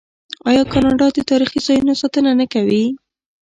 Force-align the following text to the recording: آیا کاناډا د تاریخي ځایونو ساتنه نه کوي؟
آیا 0.49 0.63
کاناډا 0.73 1.07
د 1.13 1.19
تاریخي 1.29 1.59
ځایونو 1.67 1.93
ساتنه 2.01 2.31
نه 2.39 2.45
کوي؟ 2.53 2.85